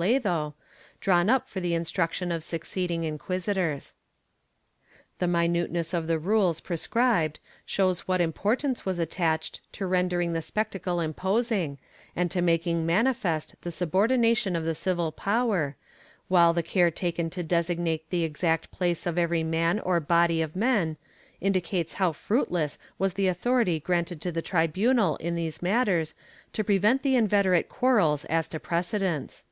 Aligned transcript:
TEE 0.00 0.28
A 0.30 0.32
UTO 0.32 0.54
DE 0.54 0.54
FE 0.54 0.54
[Book 0.54 0.96
VII 0.96 1.04
drawn 1.04 1.30
up 1.30 1.46
for 1.50 1.60
the 1.60 1.74
instruction 1.74 2.32
of 2.32 2.42
succeeding 2.42 3.04
inquisitors/ 3.04 3.92
The 5.18 5.28
min 5.28 5.52
uteness 5.52 5.92
of 5.92 6.06
the 6.06 6.18
rules 6.18 6.62
prescribed 6.62 7.38
shows 7.66 8.08
what 8.08 8.22
importance 8.22 8.86
was 8.86 8.98
attached 8.98 9.60
to 9.74 9.86
rendering 9.86 10.32
the 10.32 10.40
spectacle 10.40 11.00
imposing 11.00 11.76
and 12.16 12.30
to 12.30 12.40
making 12.40 12.86
manifest 12.86 13.56
the 13.60 13.70
subordination 13.70 14.56
of 14.56 14.64
the 14.64 14.74
civil 14.74 15.12
power, 15.12 15.76
while 16.28 16.54
the 16.54 16.62
care 16.62 16.90
taken 16.90 17.28
to 17.28 17.42
designate 17.42 18.08
the 18.08 18.24
exact 18.24 18.70
place 18.70 19.04
of 19.06 19.18
every 19.18 19.42
man 19.44 19.78
or 19.80 20.00
body 20.00 20.40
of 20.40 20.56
men 20.56 20.96
indicates 21.42 21.92
how 22.00 22.10
fruit 22.12 22.50
less 22.50 22.78
was 22.98 23.12
the 23.14 23.26
authority 23.26 23.78
granted 23.78 24.18
to 24.22 24.32
the 24.32 24.40
tribunal 24.40 25.16
in 25.16 25.34
these 25.34 25.60
matters 25.60 26.14
to 26.54 26.64
prevent 26.64 27.02
the 27.02 27.16
inveterate 27.16 27.68
quarrels 27.68 28.24
as 28.26 28.48
to 28.48 28.58
precedence. 28.58 29.44